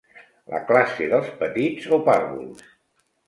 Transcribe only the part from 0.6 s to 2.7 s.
classe dels petits o pàrvuls.